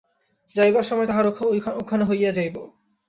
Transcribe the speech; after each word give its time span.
যাইবার 0.55 0.83
সময় 0.83 1.07
তাঁহার 1.07 1.25
ওখানে 1.77 2.03
হইয়া 2.03 2.31
যাইব। 2.31 2.55